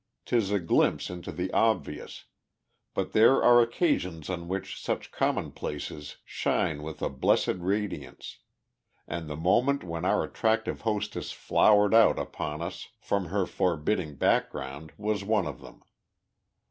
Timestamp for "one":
15.23-15.45